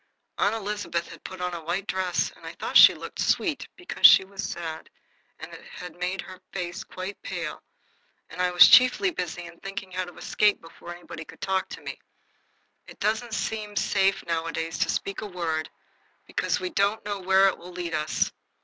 Aunt 0.39 0.55
Elizabeth 0.55 1.07
had 1.09 1.23
put 1.23 1.41
on 1.41 1.53
a 1.53 1.61
white 1.63 1.85
dress, 1.85 2.31
and 2.35 2.43
I 2.43 2.53
thought 2.53 2.75
she 2.75 2.95
looked 2.95 3.19
sweet, 3.19 3.67
because 3.75 4.07
she 4.07 4.23
was 4.25 4.41
sad 4.43 4.89
and 5.37 5.53
had 5.53 5.95
made 5.95 6.21
her 6.21 6.41
face 6.51 6.83
quite 6.83 7.21
pale; 7.21 7.61
but 8.27 8.39
I 8.39 8.49
was 8.49 8.67
chiefly 8.67 9.11
busy 9.11 9.45
in 9.45 9.59
thinking 9.59 9.91
how 9.91 10.05
to 10.05 10.17
escape 10.17 10.59
before 10.59 10.95
anybody 10.95 11.23
could 11.23 11.39
talk 11.41 11.69
to 11.69 11.81
me. 11.81 11.99
It 12.87 12.99
doesn't 12.99 13.35
seem 13.35 13.75
safe 13.75 14.25
nowadays 14.25 14.79
to 14.79 14.89
speak 14.89 15.21
a 15.21 15.27
word, 15.27 15.69
because 16.25 16.59
we 16.59 16.71
don't 16.71 17.05
know 17.05 17.19
where 17.19 17.47
it 17.47 17.59
will 17.59 17.71
lead 17.71 17.93
us. 17.93 18.31